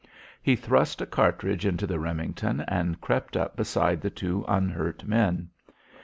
He 0.41 0.55
thrust 0.55 0.99
a 0.99 1.05
cartridge 1.05 1.63
into 1.63 1.85
the 1.85 1.99
Remington 1.99 2.61
and 2.61 2.99
crept 2.99 3.37
up 3.37 3.55
beside 3.55 4.01
the 4.01 4.09
two 4.09 4.43
unhurt 4.47 5.03
men. 5.05 5.51